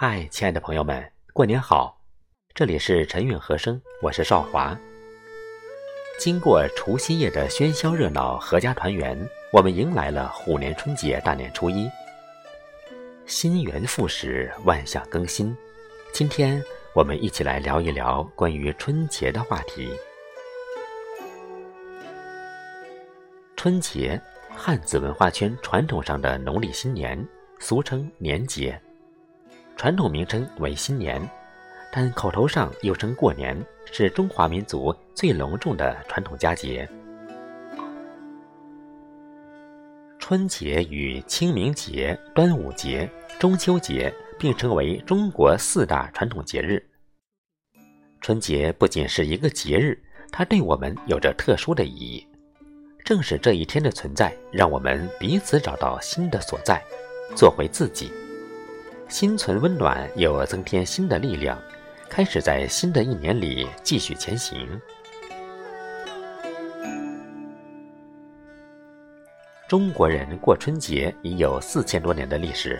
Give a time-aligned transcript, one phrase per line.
[0.00, 2.00] 嗨，亲爱的朋友们，过年好！
[2.54, 4.78] 这里是陈韵和声，我是少华。
[6.20, 9.18] 经过除夕夜的喧嚣热闹、阖家团圆，
[9.52, 11.90] 我们迎来了虎年春节大年初一。
[13.26, 15.52] 新元复始，万象更新。
[16.12, 16.62] 今天
[16.94, 19.90] 我们一起来聊一聊关于春节的话题。
[23.56, 27.20] 春节，汉字文化圈传统上的农历新年，
[27.58, 28.80] 俗称年节。
[29.78, 31.22] 传统名称为新年，
[31.92, 33.56] 但口头上又称过年，
[33.92, 36.86] 是中华民族最隆重的传统佳节。
[40.18, 46.84] 春节与清明节、端午节、中秋节并称为中国四大传统节日。
[48.20, 49.96] 春节不仅是一个节日，
[50.32, 52.26] 它对我们有着特殊的意义。
[53.04, 56.82] 正是这一天的存在，让我们彼此找到新的所在，
[57.36, 58.10] 做回自己。
[59.08, 61.58] 心存温暖，又增添新的力量，
[62.10, 64.68] 开始在新的一年里继续前行。
[69.66, 72.78] 中国人过春节已有四千多年的历史。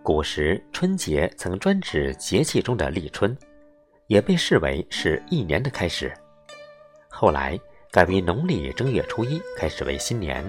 [0.00, 3.36] 古时春节曾专指节气中的立春，
[4.06, 6.12] 也被视为是一年的开始。
[7.08, 7.58] 后来
[7.90, 10.44] 改为农历正月初一开始为新年，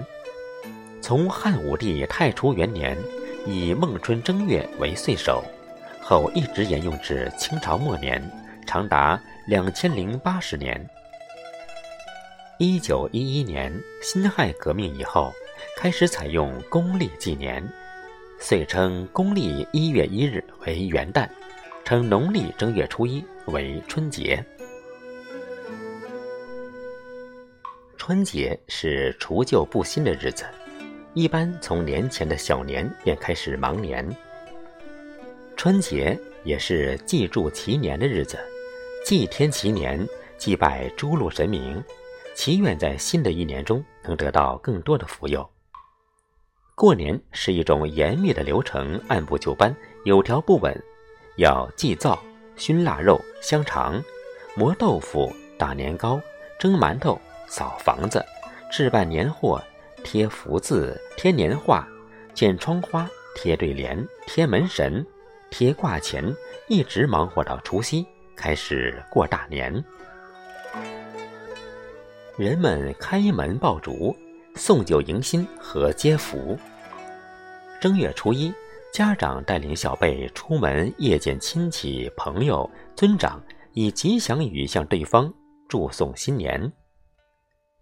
[1.00, 2.96] 从汉武帝太初元年。
[3.46, 5.44] 以孟春正月为岁首，
[6.00, 8.22] 后一直沿用至清朝末年，
[8.66, 10.88] 长达两千零八十年。
[12.58, 13.70] 一九一一年
[14.00, 15.30] 辛亥革命以后，
[15.76, 17.62] 开始采用公历纪年，
[18.40, 21.28] 遂称公历一月一日为元旦，
[21.84, 24.42] 称农历正月初一为春节。
[27.98, 30.46] 春节是除旧布新的日子。
[31.14, 34.04] 一般从年前的小年便开始忙年。
[35.56, 38.36] 春节也是祭祝祈年的日子，
[39.06, 40.04] 祭天祈年，
[40.36, 41.80] 祭拜诸路神明，
[42.34, 45.48] 祈愿在新的一年中能得到更多的福佑。
[46.74, 50.76] 过年是一种严密的流程，按部就班，有条不紊，
[51.36, 52.20] 要祭灶、
[52.56, 54.02] 熏腊肉、香肠、
[54.56, 56.20] 磨豆腐、打年糕、
[56.58, 58.24] 蒸馒头、扫房子、
[58.68, 59.62] 置办年货。
[60.04, 61.88] 贴福字、贴年画、
[62.34, 65.04] 剪窗花、贴对联、贴门神、
[65.50, 66.22] 贴挂钱，
[66.68, 68.06] 一直忙活到除夕，
[68.36, 69.82] 开始过大年。
[72.36, 74.14] 人们开门爆竹、
[74.54, 76.56] 送酒迎新和接福。
[77.80, 78.52] 正月初一，
[78.92, 85.32] 家长带领小辈出门谒见亲戚、朋友、尊长，以吉祥语向对方
[85.68, 86.72] 祝送新年。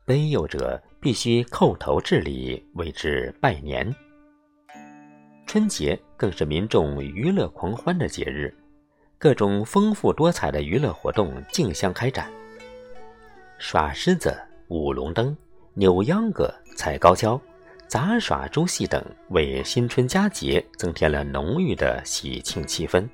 [0.04, 0.82] 背幼者。
[1.02, 3.92] 必须叩头致礼，为之拜年。
[5.48, 8.56] 春节更是民众娱乐狂欢的节日，
[9.18, 12.30] 各种丰富多彩的娱乐活动竞相开展。
[13.58, 14.32] 耍狮子、
[14.68, 15.36] 舞龙灯、
[15.74, 17.40] 扭秧歌、踩高跷、
[17.88, 23.04] 杂耍诸戏等，为新春佳节增添了浓郁的喜庆气氛。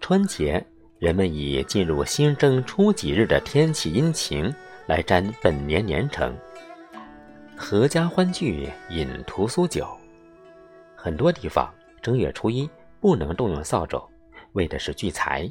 [0.00, 0.66] 春节，
[0.98, 4.52] 人们以进入新生初几日的天气阴晴
[4.88, 6.34] 来占本年年成。
[7.54, 9.86] 合家欢聚，饮屠苏酒。
[10.96, 12.68] 很多地方正月初一
[12.98, 14.02] 不能动用扫帚，
[14.52, 15.46] 为的是聚财。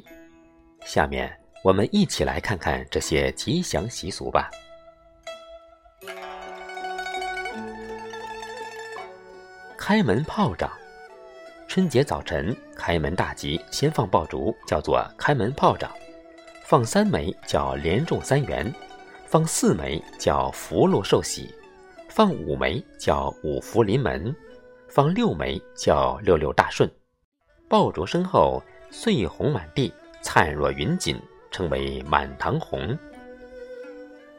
[0.84, 1.32] 下面
[1.62, 4.50] 我们一起来看看这些吉祥习俗吧。
[9.78, 10.68] 开门炮仗，
[11.68, 15.88] 春节早晨开门大吉，先放爆竹，叫做开门炮仗；
[16.64, 18.70] 放三枚叫连中三元，
[19.28, 21.54] 放四枚叫福禄寿喜。
[22.08, 24.34] 放五枚叫五福临门，
[24.88, 26.90] 放六枚叫六六大顺。
[27.68, 29.92] 爆竹声后，碎红满地，
[30.22, 31.20] 灿若云锦，
[31.50, 32.98] 称为满堂红。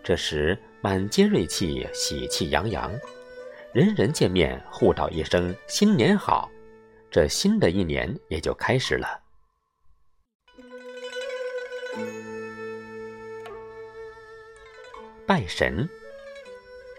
[0.03, 2.91] 这时满街瑞气，喜气洋洋，
[3.71, 6.49] 人人见面互道一声新年好，
[7.11, 9.21] 这新的一年也就开始了。
[15.29, 15.87] 拜神。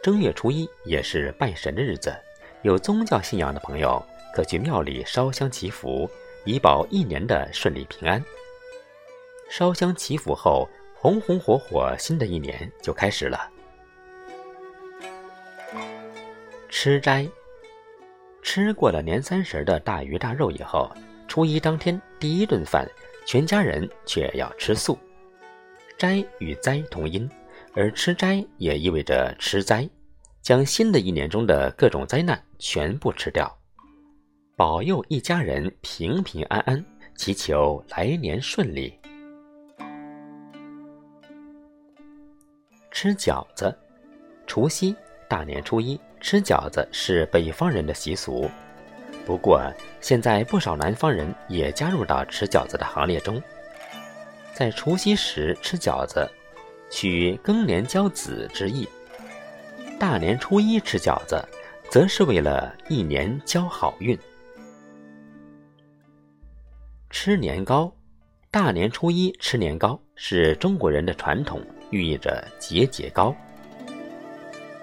[0.04, 2.14] 正月初一也是拜神的日子，
[2.62, 4.00] 有宗教信仰的朋友
[4.32, 6.08] 可去庙里烧香祈福，
[6.44, 8.24] 以保一年的顺利平安。
[9.48, 13.50] 烧香祈福后，红红火火，新的一年就开始了。
[16.68, 17.28] 吃斋，
[18.42, 20.88] 吃过了年三十的大鱼大肉以后，
[21.26, 22.88] 初一当天第一顿饭，
[23.26, 24.96] 全家人却要吃素。
[25.98, 27.28] 斋与灾同音。
[27.74, 29.88] 而吃斋也意味着吃灾，
[30.42, 33.56] 将新的一年中的各种灾难全部吃掉。
[34.56, 36.84] 保佑一家人平平安安，
[37.16, 38.92] 祈求来年顺利。
[42.90, 43.74] 吃饺子，
[44.46, 44.94] 除夕、
[45.28, 48.50] 大年初一吃饺子是北方人的习俗，
[49.24, 49.62] 不过
[50.00, 53.40] 现在不少南方人也加入到吃饺子的行列中。
[54.52, 56.30] 在除夕时吃饺子，
[56.90, 58.84] 取更年交子之意；
[59.98, 61.42] 大年初一吃饺子，
[61.88, 64.18] 则是为了一年交好运。
[67.08, 67.92] 吃年糕，
[68.50, 71.62] 大年初一吃年糕是中国人的传统。
[71.90, 73.34] 寓意着节节高。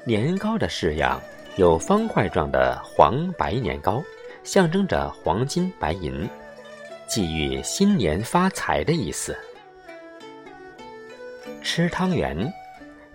[0.04, 1.22] 年糕的式样
[1.56, 4.04] 有方块状的黄白年糕，
[4.44, 6.28] 象征着黄金白银，
[7.08, 9.34] 寄予新年发财的意思。
[11.70, 12.50] 吃汤圆，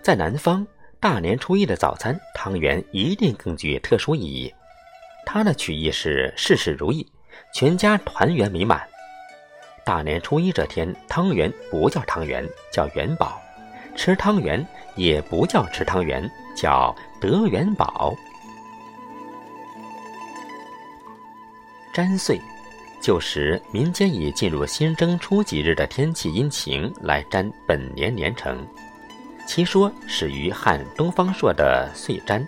[0.03, 0.65] 在南方，
[0.99, 4.53] 大年初一的早餐汤圆一定更具特殊意义。
[5.25, 7.11] 它的取意是事事如意，
[7.51, 8.87] 全家团圆美满。
[9.83, 13.41] 大年初一这天，汤圆不叫汤圆，叫元宝。
[13.95, 14.63] 吃汤圆
[14.95, 18.15] 也不叫吃汤圆，叫得元宝。
[21.95, 22.39] 粘岁，
[23.03, 28.65] 旧时民间以进入新征初几日的天气阴晴来占本年年成。
[29.45, 32.41] 其说始于汉东方朔的《岁占》，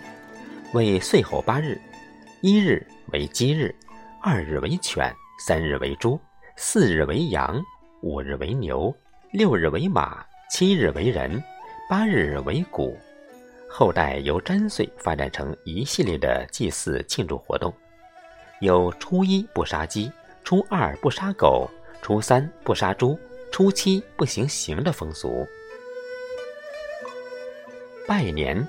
[0.72, 1.78] 为岁后八日：
[2.40, 3.72] 一日为鸡日，
[4.22, 6.18] 二日为犬，三日为猪，
[6.56, 7.62] 四日为羊，
[8.00, 8.90] 五日为牛，
[9.32, 10.24] 六日为马。
[10.48, 11.42] 七日为人，
[11.90, 12.96] 八日为谷，
[13.68, 17.74] 后代由占岁发展成一系列的祭祀庆祝活动，
[18.60, 20.10] 有初一不杀鸡，
[20.46, 21.68] 初二不杀狗，
[22.00, 23.18] 初三不杀猪，
[23.50, 25.44] 初七不行刑的风俗。
[28.06, 28.64] 拜年，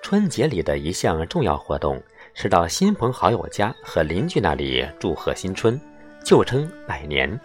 [0.00, 5.78] 春节里的一项重要活动是到亲朋好友家和邻居那里祝贺新春，
[6.24, 7.38] 就称拜年。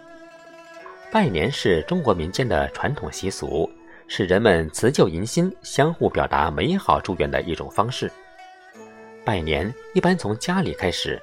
[1.12, 3.70] 拜年是中国民间的传统习俗，
[4.08, 8.10] 是人们辞旧迎新、相互表达美好祝愿的一种方式。
[9.26, 11.20] 拜年一般从家里开始，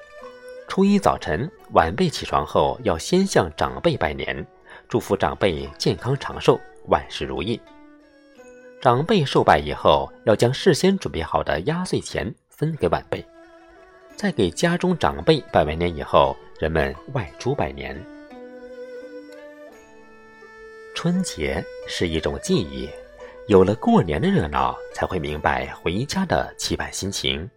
[0.74, 4.44] 初一早晨，晚辈起床后要先向长辈拜年，
[4.88, 7.60] 祝福长辈健康长寿、万事如意。
[8.80, 13.24] 长辈受拜以后，要将事先准备好的压岁钱分给晚辈。
[14.16, 17.96] 在给家中长辈拜完年以后，人们外出拜年。
[20.92, 22.90] 春节是一种记忆，
[23.46, 27.48] 有了过年的热闹，才会明白回家的期盼心情。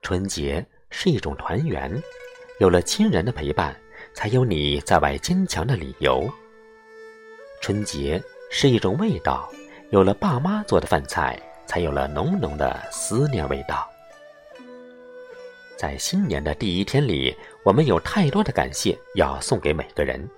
[0.00, 1.90] 春节是一种团圆，
[2.58, 3.74] 有了亲人的陪伴，
[4.12, 6.30] 才有你在外坚强的理由。
[7.62, 9.50] 春节是一种味道，
[9.90, 13.88] 有了爸妈做的饭菜，才有了浓浓的思念味道。
[15.76, 20.28] 在新年的第一天里，我们有太多的感谢要送给每个人。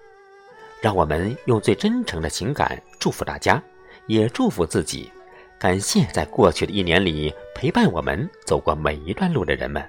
[0.81, 3.63] 让我们用最真诚的情感祝福大家，
[4.07, 5.11] 也祝福自己。
[5.59, 9.81] 感谢在过去的一年里陪伴我们走过每一段路的人们，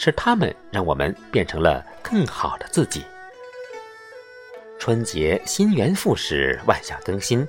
[0.00, 3.04] 是他们让我们变成了更好的自己。
[4.78, 7.44] 春节新元复始，万象更新，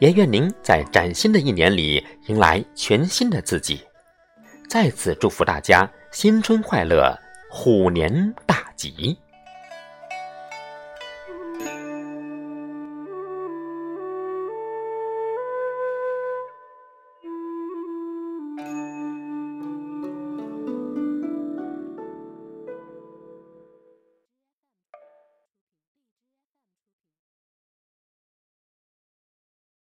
[0.00, 3.80] 也愿您在崭新的一年里迎来全新的自己。
[4.68, 7.18] 再次祝福大家新春快乐，
[7.48, 9.18] 虎年大吉！